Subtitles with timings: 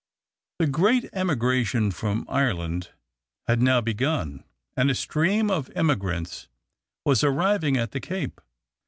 [0.57, 2.89] The great emigration from Ireland
[3.45, 4.43] had now begun,
[4.75, 6.47] and a stream of immigrants
[7.05, 8.41] was arriving at the Cape.